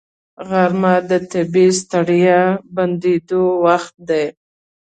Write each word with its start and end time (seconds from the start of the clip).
غرمه 0.47 0.93
د 1.09 1.11
طبیعي 1.31 1.71
ستړیا 1.81 2.39
بندېدو 2.75 3.43
وخت 3.65 3.95
دی 4.09 4.25